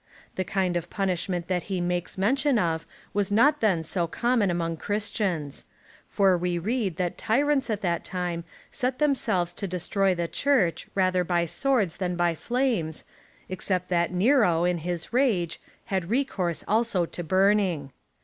[0.33, 4.77] The kind of punishment that he makes mention of was not then so common among
[4.77, 5.67] Christians;
[6.09, 10.87] for we read that tyrants, at that time, set themselves to de stroy the Church,
[10.95, 13.03] rather by swords than by flames,^
[13.47, 17.91] except that Nero, in his rage, had recourse, also, to burning.